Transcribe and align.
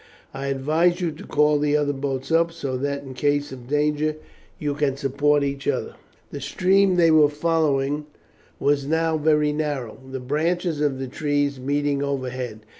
I 0.33 0.47
advise 0.47 0.99
you 0.99 1.11
to 1.11 1.27
call 1.27 1.59
the 1.59 1.77
other 1.77 1.93
boats 1.93 2.31
up 2.31 2.51
so 2.51 2.75
that 2.75 3.03
in 3.03 3.13
case 3.13 3.51
of 3.51 3.67
danger 3.67 4.15
you 4.57 4.73
can 4.73 4.97
support 4.97 5.43
each 5.43 5.67
other." 5.67 5.93
The 6.31 6.41
stream 6.41 6.95
they 6.95 7.11
were 7.11 7.29
following 7.29 8.07
was 8.59 8.87
now 8.87 9.15
very 9.19 9.53
narrow, 9.53 9.99
the 10.09 10.19
branches 10.19 10.81
of 10.81 10.97
the 10.97 11.07
trees 11.07 11.59
meeting 11.59 12.01
overhead. 12.01 12.61